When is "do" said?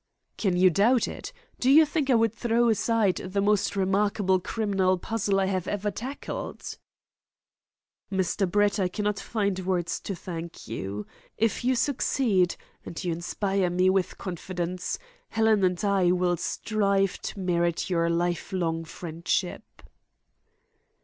1.59-1.69